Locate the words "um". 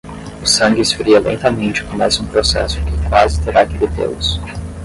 2.23-2.25